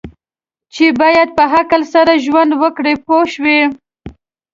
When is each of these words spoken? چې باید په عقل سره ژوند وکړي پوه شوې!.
چې 0.73 0.85
باید 1.01 1.29
په 1.37 1.43
عقل 1.55 1.81
سره 1.93 2.21
ژوند 2.25 2.51
وکړي 2.61 2.93
پوه 3.05 3.23
شوې!. 3.33 3.59